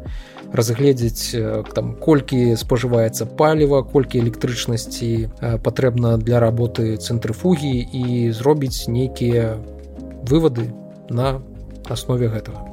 разгледзець 0.54 1.36
там 1.76 1.96
колькі 1.96 2.56
спажываецца 2.60 3.26
паліва 3.40 3.84
колькі 3.88 4.20
электрычнасці 4.24 5.32
патрэбна 5.64 6.18
для 6.18 6.40
работы 6.44 6.98
цэнтрыфугі 6.98 7.72
і 7.80 8.32
зробіць 8.36 8.88
нейкія 8.88 9.56
вывады 10.28 10.72
на 11.10 11.40
аснове 11.88 12.28
гэтага 12.28 12.71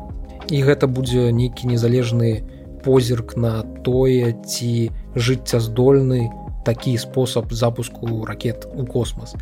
і 0.50 0.58
гэта 0.62 0.86
будзе 0.86 1.32
нейкі 1.32 1.68
незалежны 1.68 2.44
позірк 2.84 3.36
на 3.36 3.62
тое 3.84 4.32
ці 4.46 4.90
жыццяздольны 5.14 6.30
такі 6.64 6.96
спосаб 6.98 7.52
запуску 7.52 8.24
ракет 8.24 8.66
у 8.74 8.86
космас. 8.86 9.34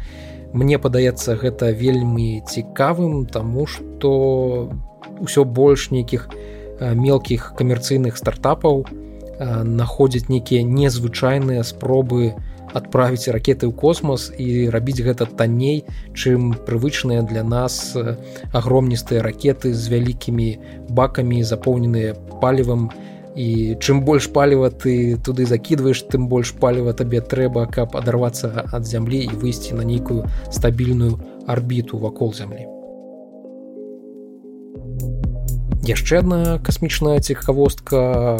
Мне 0.53 0.79
падаецца 0.79 1.37
гэта 1.37 1.71
вельмі 1.71 2.43
цікавым, 2.49 3.27
таму 3.27 3.67
што 3.67 4.71
ўсё 5.21 5.45
больш 5.45 5.91
нейкіх 5.91 6.29
мелкіх 6.81 7.55
камерцыйных 7.57 8.17
стартапаў 8.17 8.87
находзяць 9.39 10.29
нейкія 10.29 10.63
незвычайныя 10.63 11.63
спробы, 11.63 12.35
адправіць 12.77 13.33
ракеты 13.33 13.67
ў 13.67 13.73
космос 13.73 14.29
і 14.37 14.69
рабіць 14.75 15.01
гэта 15.01 15.27
танней 15.27 15.83
чым 16.13 16.53
прывычныя 16.69 17.25
для 17.25 17.43
нас 17.43 17.97
агромністыя 18.53 19.25
ракеты 19.25 19.73
з 19.73 19.89
вялікімі 19.89 20.49
бакамі 20.93 21.43
запоўненыя 21.43 22.15
палівам. 22.41 22.91
І 23.37 23.77
чым 23.85 24.01
больш 24.01 24.31
паліва 24.33 24.71
ты 24.73 25.21
туды 25.21 25.45
закідваеш 25.45 26.09
тым 26.09 26.25
больш 26.29 26.55
паліва 26.57 26.97
табе 26.97 27.21
трэба 27.21 27.67
каб 27.69 27.93
адарвацца 28.01 28.65
ад 28.73 28.89
зямлі 28.89 29.21
і 29.29 29.37
выйсці 29.37 29.77
на 29.77 29.85
нейкую 29.85 30.25
стабільную 30.49 31.21
арбіту 31.45 32.01
вакол 32.01 32.33
зямлі 32.33 32.76
яшчэ 35.87 36.19
одна 36.19 36.59
касмічная 36.59 37.23
цікавостка 37.23 38.35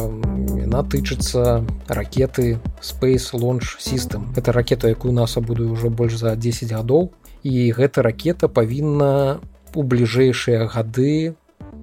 яна 0.59 0.83
тычыцца 0.83 1.63
ракеты 1.87 2.59
space 2.83 3.31
launch 3.31 3.79
system. 3.79 4.27
Это 4.35 4.51
ракета 4.51 4.91
якую 4.91 5.15
наса 5.15 5.39
буду 5.39 5.71
ўжо 5.71 5.89
больш 5.89 6.19
за 6.19 6.35
10 6.35 6.75
гадоў. 6.75 7.15
І 7.47 7.71
гэта 7.71 8.03
ракета 8.03 8.51
павінна 8.51 9.39
у 9.71 9.83
бліжэйшыя 9.83 10.67
гады 10.67 11.35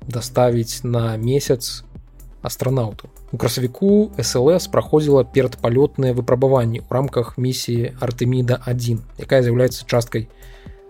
даставіць 0.05 0.85
на 0.85 1.17
месяц 1.17 1.85
астранаўту. 2.45 3.09
У 3.33 3.41
красавіку 3.41 4.13
слс 4.21 4.69
праходзіла 4.69 5.25
перадпалётныя 5.25 6.13
выпрабаванні 6.13 6.85
ў 6.85 6.91
рамках 6.93 7.41
місіі 7.41 7.97
артеміда 8.05 8.61
1 8.69 9.01
якая 9.17 9.41
з'яўляецца 9.41 9.89
часткай 9.89 10.29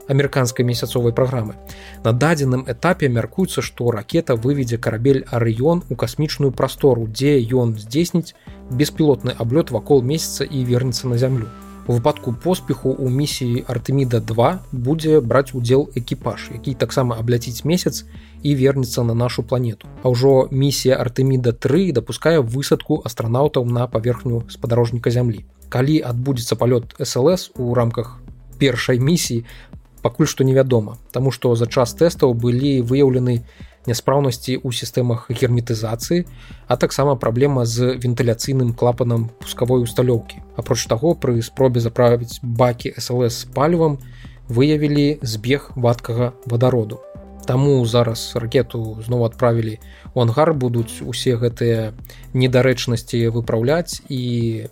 амерыканскай 0.09 0.65
месяцовай 0.65 1.13
праграмы. 1.13 1.55
На 2.05 2.13
дадзеным 2.13 2.65
этапе 2.69 3.09
мяркуецца, 3.09 3.63
што 3.63 3.91
ракета 3.91 4.37
выведзе 4.37 4.79
карабель 4.79 5.25
Арыён 5.31 5.83
у 5.89 5.95
касмічную 5.97 6.53
прастору, 6.53 7.07
дзе 7.07 7.41
ён 7.41 7.79
здзейсніць 7.79 8.35
беспілотны 8.71 9.35
аблёт 9.39 9.71
вакол 9.71 10.03
месяца 10.03 10.45
і 10.45 10.65
вернецца 10.65 11.09
на 11.09 11.19
зямлю. 11.19 11.49
У 11.87 11.93
выпадку 11.93 12.33
поспеху 12.33 12.97
ў 12.97 13.13
місіі 13.13 13.65
Артеміда 13.69 14.21
2 14.25 14.73
будзе 14.73 15.21
браць 15.21 15.53
удзел 15.53 15.91
экіпаж, 15.93 16.49
які 16.57 16.73
таксама 16.81 17.21
абляціць 17.21 17.65
месяц 17.69 18.09
і 18.41 18.55
вернецца 18.57 19.05
на 19.05 19.13
нашу 19.13 19.45
планету. 19.45 19.85
А 20.03 20.09
ўжо 20.09 20.49
місія 20.51 20.97
Артеміда 20.97 21.53
3 21.53 21.93
дапускае 21.93 22.41
высадку 22.41 23.05
астранаўтаў 23.05 23.69
на 23.69 23.85
паверхню 23.87 24.49
спадарожніка 24.49 25.13
зямлі. 25.13 25.45
Калі 25.69 26.01
адбудзецца 26.01 26.57
палёт 26.57 26.97
СЛС 26.97 27.53
у 27.61 27.75
рамках 27.75 28.17
першай 28.57 28.97
місіі 28.97 29.45
пакуль 30.05 30.29
што 30.29 30.45
невядома 30.45 30.99
Таму 31.17 31.33
што 31.33 31.55
за 31.57 31.67
час 31.67 31.97
тэстаў 31.97 32.37
былі 32.37 32.81
выяўлены 32.85 33.41
няспраўнасці 33.89 34.57
ў 34.61 34.69
сістэмах 34.73 35.29
герметызацыі 35.33 36.25
а 36.69 36.77
таксама 36.77 37.17
праблема 37.21 37.65
з 37.69 37.97
вентыляцыйным 38.01 38.73
клапанам 38.73 39.29
пускавой 39.41 39.85
усталёўкі. 39.85 40.41
Апроч 40.57 40.87
таго 40.89 41.15
пры 41.15 41.41
спробе 41.43 41.81
заправіць 41.85 42.41
бакі 42.43 42.95
слс 42.99 43.45
з 43.45 43.51
палівам 43.57 43.99
выявілі 44.49 45.21
збег 45.23 45.73
вадкага 45.77 46.33
вадароду. 46.47 47.01
Таму 47.45 47.85
зараз 47.85 48.33
ракету 48.41 48.97
зноў 49.05 49.29
адправілі 49.29 49.77
у 50.15 50.25
ангар 50.25 50.55
будуць 50.57 51.05
усе 51.05 51.37
гэтыя 51.37 51.93
недарэчнасці 52.33 53.29
выпраўляць 53.37 54.01
і 54.09 54.69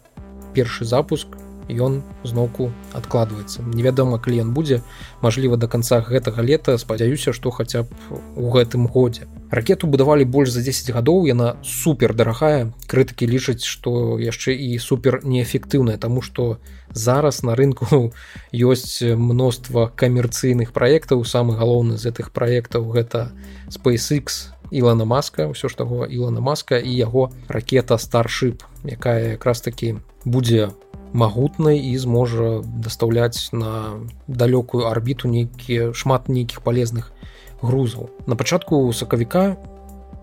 першы 0.57 0.89
запуск 0.89 1.37
ён 1.69 2.03
зноўку 2.25 2.71
адкладваецца. 2.93 3.63
Невядома 3.63 4.19
кліент 4.19 4.53
будзе 4.53 4.83
мажліва 5.23 5.57
до 5.57 5.69
конца 5.69 6.01
гэтага 6.01 6.43
лета 6.43 6.79
спадзяюся 6.79 7.33
што 7.33 7.51
хаця 7.51 7.83
б 7.83 7.89
у 8.37 8.51
гэтым 8.51 8.87
годзе. 8.87 9.29
Ракету 9.51 9.87
будавалі 9.87 10.25
больш 10.25 10.51
за 10.51 10.63
10 10.63 10.91
гадоў 10.97 11.27
яна 11.29 11.57
супер 11.63 12.15
дарагая 12.15 12.73
крытыкі 12.89 13.29
лічаць 13.29 13.65
што 13.65 14.19
яшчэ 14.19 14.57
і 14.57 14.79
супер 14.79 15.21
неэфектыўная 15.25 15.99
тому 15.99 16.23
что 16.23 16.59
зараз 16.93 17.43
на 17.43 17.55
рынку 17.55 18.13
ёсць 18.53 19.03
мноства 19.03 19.93
камерцыйных 19.95 20.73
праектаў. 20.73 21.25
Самы 21.25 21.57
галоўны 21.57 21.97
з 21.97 22.11
гэтых 22.11 22.33
праектаў 22.33 22.91
гэта 22.91 23.33
spacex 23.69 24.53
Ілана 24.73 25.05
маска 25.05 25.53
ўсё 25.53 25.69
ж 25.69 25.77
таго 25.77 26.09
Ілана 26.09 26.41
маска 26.41 26.81
і 26.81 26.89
яго 26.89 27.29
ракета 27.49 28.01
старшып 28.01 28.65
якая 28.89 29.37
якраз 29.37 29.61
таки 29.61 30.01
будзе 30.25 30.73
магутнай 31.13 31.79
і 31.79 31.97
зможа 31.99 32.63
дастаўляць 32.65 33.53
на 33.53 34.01
далёкую 34.29 34.89
арбіту 34.89 35.29
нейкія 35.29 35.93
шмат 35.93 36.29
нейкіх 36.29 36.63
палезных 36.63 37.13
грузаў 37.63 38.09
на 38.27 38.37
пачатку 38.37 38.81
сакавіка 38.93 39.57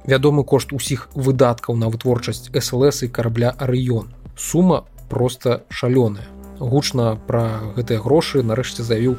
вядомы 0.10 0.44
кошт 0.44 0.74
усіх 0.74 1.10
выдаткаў 1.14 1.78
на 1.78 1.90
вытворчасць 1.94 2.50
слс 2.50 3.04
і 3.04 3.10
карабля 3.10 3.54
арыён 3.58 4.10
сума 4.36 4.86
просто 5.10 5.64
шалёная. 5.70 6.26
Гучна 6.60 7.16
пра 7.28 7.74
гэтыя 7.76 8.00
грошы 8.00 8.44
нарэшце 8.44 8.84
заявіў 8.84 9.18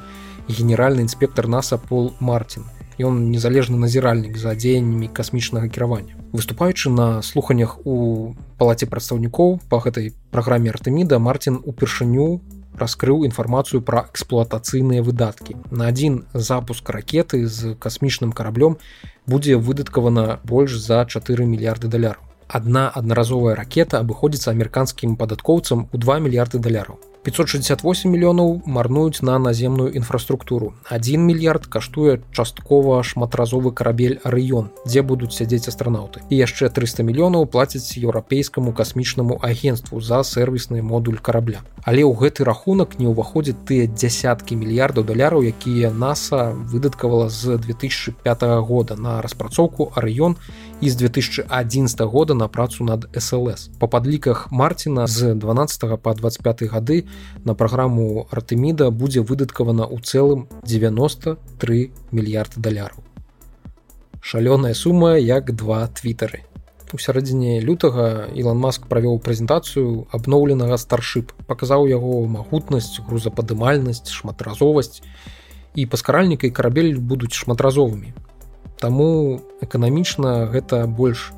генеральны 0.48 1.00
інспектор 1.00 1.48
наса 1.48 1.78
пол 1.78 2.12
мартин 2.20 2.64
ён 3.00 3.30
незалежны 3.32 3.80
назіральнік 3.80 4.36
за 4.36 4.54
дзеяннямі 4.54 5.08
касмічнага 5.08 5.68
кіравання 5.68 6.14
выступаючы 6.32 6.90
на 6.92 7.22
слуханнях 7.22 7.78
у 7.84 8.34
палаце 8.58 8.86
прадстаўнікоў 8.86 9.60
по 9.68 9.82
гэтай 9.82 10.12
праграме 10.30 10.70
артеміда 10.70 11.18
мартин 11.18 11.60
упершыню 11.64 12.40
раскрыў 12.80 13.24
інфармацыю 13.28 13.82
пра 13.82 14.06
эксплуатацыйныя 14.12 15.02
выдаткі 15.02 15.56
на 15.70 15.90
адзін 15.92 16.24
запуск 16.32 16.88
ракеты 16.90 17.46
з 17.46 17.74
касмічным 17.74 18.32
караблём 18.32 18.78
будзе 19.26 19.56
выдаткавана 19.56 20.40
больш 20.44 20.76
за 20.78 21.04
4 21.04 21.44
мільярды 21.44 21.88
даляраў 21.88 22.24
адна 22.48 22.88
аднаразовая 23.00 23.54
ракета 23.54 24.00
абыходзіцца 24.02 24.50
амерыканскім 24.50 25.16
падаткоўцам 25.16 25.86
у 25.92 25.98
2 26.06 26.18
мільярды 26.26 26.58
даляраў 26.58 26.98
568 27.22 28.10
мільёнаў 28.10 28.62
марнуюць 28.64 29.20
на 29.22 29.38
наземную 29.38 29.92
інфраструктуру. 29.92 30.72
1 30.90 31.20
мільярд 31.20 31.66
каштуе 31.66 32.20
часткова 32.32 33.02
шматразовы 33.02 33.72
карабель 33.72 34.16
Арыён, 34.24 34.72
дзе 34.86 35.02
будуць 35.02 35.36
сядзець 35.36 35.68
астранаўты. 35.68 36.24
І 36.30 36.40
яшчэ 36.40 36.72
300 36.72 37.04
мільёнаў 37.04 37.44
плацяць 37.44 37.98
еўрапейскаму 38.00 38.72
касмічнаму 38.72 39.38
агенству 39.42 40.00
за 40.00 40.24
сервісны 40.24 40.80
модуль 40.80 41.20
карабля. 41.20 41.60
Але 41.84 42.08
ў 42.08 42.16
гэты 42.16 42.44
рахунак 42.44 42.96
не 42.96 43.04
ўваходзяць 43.04 43.60
тыя 43.68 43.84
дзясяткі 43.84 44.56
мільярдаў 44.56 45.04
даляраў, 45.04 45.44
якія 45.44 45.92
NASAа 45.92 46.56
выдаткавала 46.56 47.28
з 47.28 47.60
2005 47.60 48.42
года 48.64 48.96
на 48.96 49.20
распрацоўку 49.20 49.92
Арыён 49.92 50.40
і 50.80 50.88
з 50.88 50.96
2011 50.96 52.00
года 52.00 52.34
на 52.34 52.48
працу 52.48 52.84
над 52.84 53.08
СЛС. 53.12 53.68
Па 53.78 53.86
падліках 53.86 54.48
Марціна 54.50 55.06
з 55.06 55.34
12 55.34 56.00
по 56.00 56.14
25 56.14 56.62
гады 56.72 57.04
на 57.44 57.54
праграму 57.54 58.26
артеміда 58.30 58.90
будзе 58.90 59.20
выдаткавана 59.20 59.86
ў 59.86 60.00
цэлым 60.04 60.46
93 60.64 61.90
мільярды 62.12 62.60
даляраў. 62.60 63.02
Шалёная 64.20 64.74
сума 64.74 65.16
як 65.16 65.56
два 65.56 65.86
твиттары 65.88 66.44
у 66.94 66.98
сярэдзіне 66.98 67.60
лютага 67.62 68.30
ілан 68.34 68.58
маск 68.58 68.86
правёў 68.90 69.20
прэзентацыю 69.22 70.06
абноўленага 70.16 70.78
старшып 70.80 71.32
паказаў 71.46 71.86
яго 71.90 72.26
магутнасць 72.26 72.98
грузападымальнасць 73.06 74.10
шматразовасць. 74.10 75.02
І 75.78 75.86
паскаральніка 75.86 76.48
і 76.48 76.54
карабель 76.54 76.98
будуць 76.98 77.36
шматразовымі. 77.38 78.14
Таму 78.82 79.40
эканамічна 79.62 80.50
гэта 80.50 80.86
больш 80.86 81.30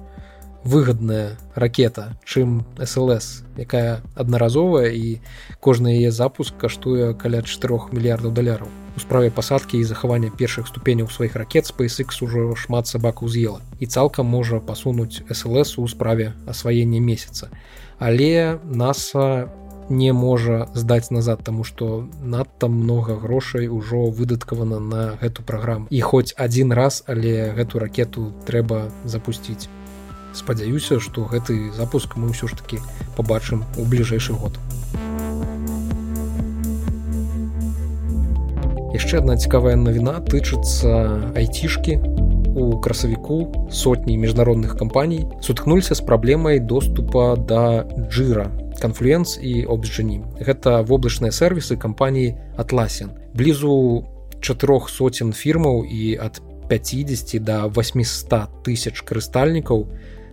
выгадная 0.64 1.38
ракета 1.54 2.16
чым 2.24 2.64
слс 2.84 3.42
якая 3.56 4.02
аднаразовая 4.14 4.90
і 4.94 5.18
кожны 5.60 5.98
яе 5.98 6.10
запуск 6.10 6.56
каштуе 6.56 7.14
каля 7.14 7.42
4 7.42 7.92
мільярдаў 7.92 8.32
даляраў. 8.32 8.68
У 8.96 9.00
справе 9.00 9.30
пасадкі 9.30 9.78
і 9.78 9.84
захавання 9.84 10.28
першых 10.28 10.68
ступеняў 10.68 11.08
сваіх 11.08 11.36
ракет 11.36 11.66
SpaceX 11.66 12.22
ужо 12.22 12.54
шмат 12.54 12.86
сабаку 12.86 13.28
з'ела 13.28 13.60
і 13.80 13.86
цалкам 13.86 14.26
можа 14.26 14.60
пасунуць 14.60 15.22
слс 15.32 15.78
у 15.78 15.88
справе 15.88 16.32
асваення 16.46 17.00
месяца. 17.00 17.48
Але 17.98 18.58
наса 18.64 19.48
не 19.88 20.12
можа 20.12 20.68
здаць 20.74 21.10
назад 21.10 21.42
таму 21.44 21.64
што 21.64 22.06
надта 22.22 22.68
много 22.68 23.16
грошай 23.16 23.68
ужо 23.68 24.08
выдаткавана 24.10 24.78
на 24.78 25.18
гэту 25.20 25.42
праграму. 25.42 25.86
І 25.90 26.00
хоць 26.00 26.34
адзін 26.36 26.72
раз 26.72 27.02
але 27.06 27.52
гэту 27.52 27.78
ракету 27.78 28.32
трэба 28.46 28.92
запусціць 29.04 29.68
спадзяюся 30.34 31.00
што 31.00 31.24
гэты 31.28 31.72
запуск 31.76 32.16
мы 32.16 32.32
ўсё 32.32 32.48
ж 32.48 32.56
таки 32.58 32.78
побачым 33.16 33.64
у 33.76 33.84
бліжэйшы 33.84 34.32
год. 34.32 34.58
Яшчэ 38.92 39.24
одна 39.24 39.36
цікавая 39.40 39.76
навіна 39.76 40.20
тычыцца 40.28 41.32
айцішки 41.32 41.96
у 42.54 42.80
красавіку 42.80 43.68
сотні 43.70 44.18
міжнародных 44.18 44.76
кампаній 44.76 45.26
сутхнуліся 45.40 45.94
з 45.94 46.00
праблемай 46.00 46.60
доступа 46.60 47.36
да 47.36 47.88
джира 48.10 48.50
конфлюенс 48.82 49.38
і 49.42 49.64
обджані 49.64 50.20
гэта 50.40 50.82
воблачныя 50.82 51.32
сервісы 51.32 51.76
кампаніі 51.76 52.36
атласен 52.58 53.16
блізу 53.32 54.04
чатырох 54.40 54.90
соцен 54.90 55.32
фірмаў 55.32 55.84
і 55.86 56.18
ад 56.20 56.42
50 56.68 57.44
до 57.44 57.68
800 57.68 58.64
тысяч 58.66 59.02
карыстальнікаў 59.04 59.86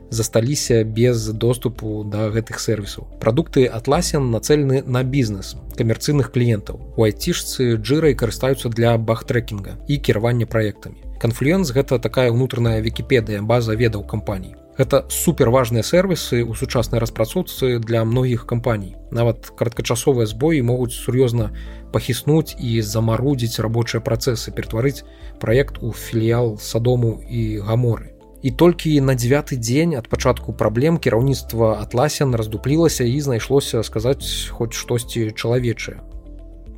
засталіся 0.09 0.83
без 0.83 1.27
доступу 1.27 2.03
да 2.03 2.29
гэтых 2.29 2.59
сервісаў. 2.59 3.07
Прадукты 3.19 3.65
атласен 3.65 4.31
нацэлены 4.31 4.83
на 4.85 5.03
бізнес 5.03 5.55
камерцыйных 5.77 6.31
кліентаў. 6.31 6.81
У 6.97 7.03
айцішцы 7.03 7.77
джырай 7.77 8.15
карыстаюцца 8.15 8.69
для 8.69 8.97
бахтрэкінга 8.97 9.77
і 9.87 9.97
кіравання 9.97 10.45
праектамі. 10.45 10.97
Канфлюенс 11.19 11.71
гэта 11.71 11.99
такая 11.99 12.31
ўнутраная 12.31 12.79
вікіпедыя 12.81 13.41
база 13.41 13.75
ведаў 13.75 14.07
кампаній. 14.07 14.55
Гэта 14.79 15.03
суперважныя 15.11 15.83
сервісы 15.83 16.39
ў 16.39 16.55
сучаснай 16.55 17.03
распрацоўцы 17.03 17.79
для 17.83 18.05
многіх 18.07 18.47
кампаній. 18.47 18.95
Нават 19.11 19.51
кароткачасовыя 19.59 20.23
збоі 20.23 20.63
могуць 20.63 20.95
сур'ёзна 20.95 21.51
пахіснуць 21.91 22.55
і 22.55 22.79
замарудзіць 22.79 23.59
рабочыя 23.59 23.99
працэсы, 23.99 24.55
ператварыць 24.55 25.03
праект 25.43 25.83
у 25.83 25.91
філіял 25.91 26.55
садому 26.63 27.19
і 27.27 27.59
гаморы 27.59 28.18
і 28.41 28.51
толькі 28.51 29.01
на 29.01 29.15
девяты 29.15 29.59
дзень 29.59 29.95
ад 29.99 30.07
пачатку 30.07 30.53
праблем 30.53 30.97
кіраўніцтва 30.97 31.79
атласен 31.81 32.35
раздуплілася 32.35 33.03
і 33.03 33.19
знайшлося 33.21 33.83
сказаць 33.83 34.49
хоць 34.51 34.73
штосьці 34.73 35.31
чалавечае 35.35 35.99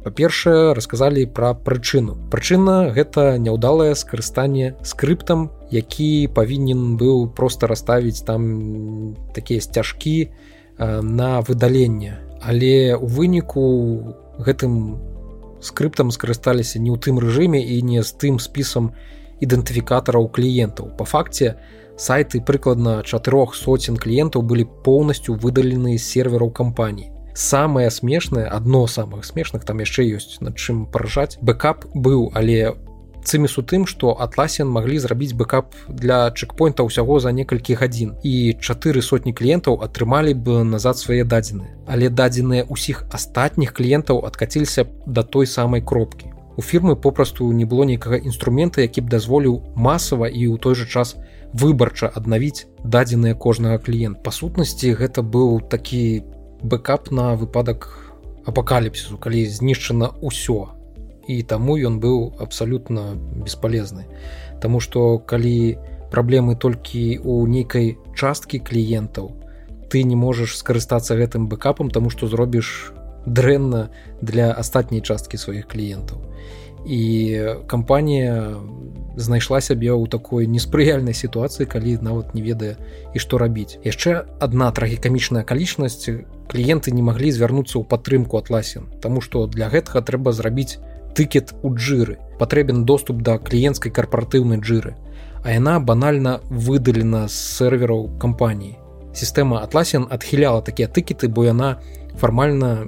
па-першае 0.01 0.73
расказалі 0.73 1.27
пра 1.29 1.53
прычыну. 1.53 2.17
Прычына 2.33 2.89
гэта 2.89 3.37
няўдалае 3.37 3.93
скарыстанне 3.93 4.73
скрыптам 4.81 5.51
які 5.71 6.27
павінен 6.35 6.97
быў 6.99 7.31
просто 7.31 7.67
расставіць 7.67 8.21
там 8.27 9.15
такія 9.33 9.61
сцяжкі 9.61 10.29
на 10.77 11.41
выдаленне. 11.41 12.19
Але 12.43 12.95
у 12.95 13.07
выніку 13.07 13.63
гэтым 14.37 14.99
скрыптам 15.61 16.11
скарысталіся 16.11 16.81
не 16.81 16.91
ў 16.91 16.99
тым 16.99 17.21
рэжыме 17.21 17.63
і 17.63 17.81
не 17.87 18.03
з 18.03 18.11
тым 18.19 18.41
спісам 18.41 18.91
ідэнтыфікатараў 19.41 20.29
кліентаў 20.35 20.91
по 20.97 21.05
факце 21.05 21.55
сайты 21.97 22.41
прыкладна 22.41 23.01
чатырох 23.03 23.55
соцен 23.55 23.97
кліентаў 23.97 24.41
былі 24.41 24.67
поўнасцю 24.85 25.35
выдалены 25.35 25.97
з 25.97 26.03
сервераў 26.03 26.51
кампаній 26.51 27.11
самое 27.33 27.89
смешнае 27.89 28.47
адно 28.47 28.87
самых 28.87 29.25
смешных 29.25 29.65
там 29.65 29.79
яшчэ 29.79 30.07
ёсць 30.17 30.39
над 30.41 30.57
чым 30.57 30.85
паражаць 30.85 31.37
бэкап 31.41 31.85
быў 31.93 32.31
але 32.33 32.73
цыміс 33.23 33.57
у 33.57 33.63
тым 33.63 33.85
што 33.85 34.13
атласен 34.25 34.67
маглі 34.67 34.97
зрабіць 34.99 35.35
бэкап 35.37 35.75
для 35.87 36.31
чекпоінта 36.31 36.83
ўсяго 36.83 37.19
за 37.19 37.31
некалькі 37.31 37.77
гадзін. 37.77 38.17
І 38.23 38.57
чатыры 38.57 39.01
сотні 39.05 39.33
кліентаў 39.33 39.77
атрымалі 39.85 40.33
б 40.33 40.63
назад 40.65 40.97
свае 40.97 41.23
дадзены 41.23 41.69
але 41.85 42.09
дадзеныя 42.09 42.65
ўсіх 42.69 43.05
астатніх 43.11 43.73
кліентаў 43.77 44.25
адкаціліся 44.25 44.87
да 45.05 45.23
той 45.23 45.45
самай 45.45 45.81
кропкі 45.81 46.30
у 46.57 46.61
фірмы 46.61 46.95
попросту 46.95 47.51
не 47.51 47.65
было 47.65 47.83
нейкага 47.83 48.17
інструмента 48.17 48.81
які 48.81 49.01
б 49.01 49.09
дазволіў 49.09 49.61
масава 49.75 50.27
і 50.27 50.51
ў 50.51 50.57
той 50.59 50.75
жа 50.75 50.85
час 50.85 51.15
выбарча 51.53 52.11
аднавіць 52.11 52.67
дадзеныя 52.83 53.35
кожнага 53.35 53.77
кліент. 53.77 54.23
Па 54.23 54.31
сутнасці 54.31 54.95
гэта 54.95 55.21
быў 55.21 55.59
такі 55.67 56.23
бэкап 56.63 57.11
на 57.11 57.35
выпадак 57.35 57.87
апакаліпсісу 58.45 59.17
калі 59.17 59.45
знішчана 59.45 60.11
ўсё. 60.21 60.71
І 61.27 61.43
таму 61.43 61.77
ён 61.77 61.99
быў 61.99 62.33
абсалютна 62.39 63.15
бесполезны. 63.15 64.07
Таму 64.61 64.79
што 64.79 65.19
калі 65.19 65.77
праблемы 66.11 66.55
толькі 66.55 67.19
у 67.23 67.45
нейкай 67.47 67.97
часткі 68.15 68.59
кліентаў 68.59 69.31
ты 69.91 70.03
не 70.07 70.15
можаш 70.15 70.55
скарыстацца 70.55 71.19
гэтым 71.19 71.51
бэкапам 71.51 71.91
тому 71.91 72.09
што 72.09 72.27
зробіш 72.31 72.95
дрэнна 73.25 73.89
для 74.21 74.51
астатняй 74.51 75.01
часткі 75.01 75.37
сваіх 75.37 75.67
кліентаў. 75.67 76.21
І 76.85 77.01
кампанія 77.67 78.57
знайшла 79.15 79.61
сябе 79.61 79.93
ў 79.93 80.09
такой 80.09 80.47
неспрыяльнай 80.47 81.13
сітуацыі 81.13 81.69
калі 81.69 82.01
нават 82.01 82.33
не 82.33 82.41
ведае 82.41 82.77
і 83.13 83.19
што 83.21 83.37
рабіць. 83.37 83.77
Яшчэ 83.85 84.25
адна 84.39 84.71
трагікамічная 84.71 85.45
акалічнасць. 85.45 86.09
Кліенты 86.49 86.91
не 86.91 87.05
маглі 87.05 87.31
звярнуцца 87.31 87.79
ў 87.79 87.87
падтрымку 87.87 88.35
атласен 88.35 88.89
Таму 88.99 89.21
што 89.21 89.47
для 89.47 89.69
гэтага 89.71 90.01
трэба 90.03 90.33
зрабіць 90.35 90.81
тыкет 91.15 91.53
у 91.63 91.71
джиры 91.75 92.17
патрэбен 92.39 92.83
доступ 92.83 93.21
да 93.21 93.37
кліенцкай 93.37 93.91
карпаратыўнай 93.91 94.59
джиры 94.59 94.97
а 95.43 95.51
яна 95.51 95.79
банальна 95.79 96.39
выдалена 96.49 97.27
з 97.27 97.33
сервераў 97.33 98.09
кампаніі. 98.21 98.77
Сістэма 99.13 99.61
атласен 99.65 100.07
адхіляла 100.09 100.61
такія 100.61 100.87
тыкеты 100.87 101.27
бо 101.27 101.45
яна 101.45 101.81
фармальна 102.15 102.87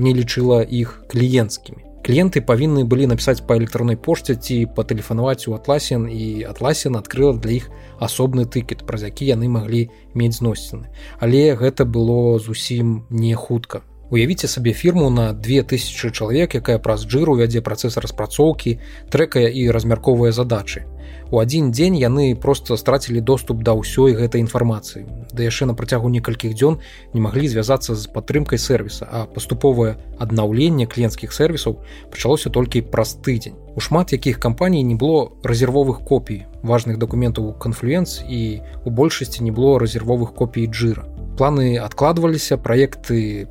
не 0.00 0.16
лічыла 0.16 0.64
іх 0.64 1.04
кліенцкімі. 1.12 1.84
Кліенты 2.00 2.40
павінны 2.40 2.86
былі 2.88 3.06
напісаць 3.12 3.44
па 3.44 3.60
электроннай 3.60 3.96
пошце 4.00 4.34
ці 4.34 4.64
патэлефанаваць 4.72 5.44
у 5.52 5.54
атласен 5.54 6.08
і 6.08 6.48
атласен 6.48 6.96
адкрыла 6.96 7.36
для 7.36 7.60
іх 7.60 7.68
асобны 8.00 8.48
тыкет, 8.48 8.86
праз 8.88 9.04
які 9.04 9.28
яны 9.28 9.52
маглі 9.52 9.90
мець 10.16 10.40
зносіны. 10.40 10.88
Але 11.20 11.52
гэта 11.60 11.84
было 11.84 12.40
зусім 12.40 13.04
не 13.10 13.34
хутка. 13.36 13.84
Уявіце 14.10 14.48
сабе 14.48 14.72
фірму 14.72 15.10
на 15.10 15.32
2000 15.32 16.10
чалавек, 16.10 16.56
якая 16.56 16.80
праз 16.80 17.04
джыру 17.04 17.36
вядзе 17.36 17.60
працэс 17.60 18.00
распрацоўкі, 18.00 18.80
трэкае 19.12 19.52
і 19.52 19.68
размярковыя 19.70 20.32
задачы 20.32 20.88
у 21.30 21.38
адзін 21.38 21.70
дзень 21.70 21.96
яны 21.96 22.34
просто 22.34 22.76
страцілі 22.76 23.20
доступ 23.20 23.62
да 23.62 23.74
ўсёй 23.78 24.18
гэтай 24.18 24.42
інфармацыі. 24.42 25.06
Да 25.30 25.46
яшчэ 25.46 25.70
на 25.70 25.74
працягу 25.78 26.10
некалькіх 26.10 26.54
дзён 26.58 26.82
не 27.14 27.20
маглі 27.20 27.46
звязацца 27.46 27.94
з 27.94 28.10
падтрымкай 28.10 28.58
сервіса 28.58 29.06
а 29.06 29.24
паступовае 29.30 29.96
аднаўленне 30.18 30.90
кліенцкіх 30.90 31.32
сервісаў 31.32 31.78
пачалося 32.10 32.50
толькі 32.50 32.82
праз 32.82 33.14
тыдзень. 33.22 33.54
У 33.74 33.80
шмат 33.80 34.12
якіх 34.12 34.42
кампаній 34.42 34.82
не 34.82 34.98
было 34.98 35.30
рэзервовых 35.46 36.02
копій 36.02 36.46
важных 36.62 36.98
дакументаў 36.98 37.54
канфлюенц 37.54 38.26
і 38.26 38.60
у 38.84 38.90
большасці 38.90 39.46
не 39.46 39.54
было 39.54 39.78
рэзервовых 39.78 40.34
копій 40.34 40.66
джира 40.66 41.06
планы 41.38 41.78
адкладваліся 41.78 42.58
праекты 42.58 43.48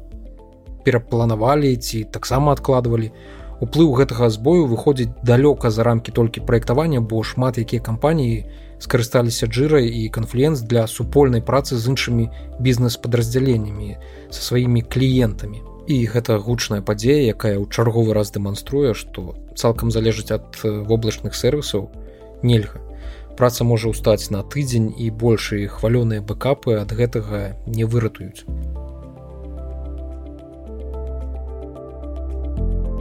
перапланавалі 0.85 1.75
ці 1.75 2.03
таксама 2.03 2.53
адкладвалі. 2.53 3.09
у 3.09 3.38
уплыў 3.59 3.91
гэтага 3.99 4.29
збою 4.29 4.65
выходзіць 4.71 5.11
далёка 5.23 5.69
за 5.69 5.83
рамкі 5.83 6.11
толькі 6.11 6.45
праектавання 6.47 7.01
бо 7.01 7.23
шмат 7.23 7.59
якія 7.59 7.83
кампаніі 7.83 8.45
скарысталіся 8.79 9.47
джырай 9.47 9.87
і 9.87 10.09
канфлюенс 10.09 10.61
для 10.63 10.87
супольнай 10.87 11.41
працы 11.41 11.75
з 11.75 11.91
іншымі 11.91 12.29
бізнес-падраздзяленнямі 12.59 13.97
са 14.31 14.41
сваімі 14.41 14.81
кліентамі. 14.81 15.61
І 15.89 16.05
гэта 16.07 16.39
гучная 16.39 16.81
падзея 16.81 17.35
якая 17.35 17.59
ў 17.59 17.67
чарговы 17.67 18.15
раз 18.15 18.31
дэманструе 18.31 18.95
што 18.95 19.35
цалкам 19.55 19.91
залежыць 19.91 20.31
ад 20.31 20.55
воблачных 20.63 21.35
сервісаў 21.35 21.89
нельга. 22.43 22.79
Праца 23.35 23.63
можа 23.63 23.91
ўстаць 23.91 24.31
на 24.31 24.43
тыдзень 24.43 24.95
і 24.95 25.11
большыя 25.11 25.67
хвалёныя 25.67 26.23
бэкапы 26.23 26.79
ад 26.79 26.95
гэтага 26.95 27.59
не 27.67 27.83
выратуюць 27.83 28.47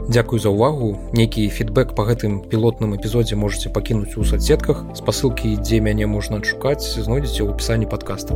Дякую 0.09 0.39
за 0.41 0.49
ўвагу. 0.49 0.97
Нейкі 1.13 1.45
фідбэк 1.53 1.93
по 1.93 2.01
гэтым 2.01 2.41
пілотным 2.49 2.97
эпізодзе 2.97 3.37
можете 3.37 3.69
пакінуць 3.69 4.17
у 4.17 4.25
соцсетках. 4.25 4.81
Спасылкі 4.97 5.53
дзе 5.61 5.85
мяне 5.85 6.09
можна 6.09 6.41
адшукаць 6.41 6.81
знойдзеце 6.81 7.45
ў 7.45 7.53
опісанні 7.53 7.85
подкаста 7.85 8.33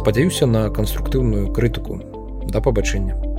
спадзяюся 0.00 0.48
на 0.48 0.72
канструктыўную 0.72 1.52
крытыку. 1.52 2.00
Да 2.48 2.64
пабачэння 2.64 3.29